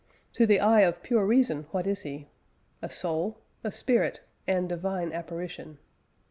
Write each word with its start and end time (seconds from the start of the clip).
To 0.33 0.47
the 0.47 0.59
eye 0.59 0.79
of 0.81 1.03
pure 1.03 1.27
Reason 1.27 1.67
what 1.69 1.85
is 1.85 2.01
he? 2.01 2.25
A 2.81 2.89
Soul, 2.89 3.37
a 3.63 3.71
Spirit, 3.71 4.19
and 4.47 4.67
divine 4.67 5.13
Apparition." 5.13 5.77